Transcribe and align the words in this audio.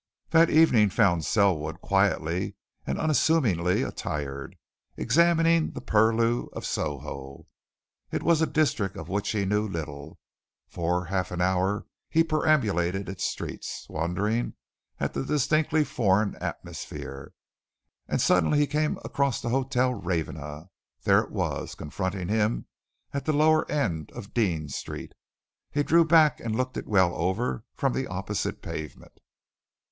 That 0.31 0.49
evening 0.49 0.89
found 0.89 1.23
Selwood, 1.25 1.79
quietly 1.79 2.55
and 2.87 2.97
unassumingly 2.97 3.83
attired, 3.83 4.55
examining 4.97 5.73
the 5.73 5.79
purlieus 5.79 6.47
of 6.53 6.65
Soho. 6.65 7.45
It 8.11 8.23
was 8.23 8.41
a 8.41 8.47
district 8.47 8.97
of 8.97 9.09
which 9.09 9.29
he 9.29 9.45
knew 9.45 9.67
little, 9.67 10.07
and 10.07 10.73
for 10.73 11.05
half 11.05 11.29
an 11.29 11.39
hour 11.39 11.85
he 12.09 12.23
perambulated 12.23 13.07
its 13.09 13.25
streets, 13.25 13.85
wondering 13.91 14.55
at 14.99 15.13
the 15.13 15.23
distinctly 15.23 15.83
foreign 15.83 16.35
atmosphere. 16.37 17.35
And 18.07 18.19
suddenly 18.19 18.57
he 18.57 18.65
came 18.65 18.97
across 19.05 19.39
the 19.39 19.49
Hotel 19.49 19.93
Ravenna 19.93 20.71
there 21.03 21.19
it 21.19 21.29
was, 21.29 21.75
confronting 21.75 22.27
him, 22.27 22.65
at 23.13 23.25
the 23.25 23.33
lower 23.33 23.69
end 23.69 24.11
of 24.13 24.33
Dean 24.33 24.67
Street. 24.67 25.13
He 25.69 25.83
drew 25.83 26.03
back 26.05 26.39
and 26.39 26.55
looked 26.55 26.75
it 26.75 26.87
well 26.87 27.13
over 27.13 27.65
from 27.75 27.93
the 27.93 28.07
opposite 28.07 28.63
pavement. 28.63 29.19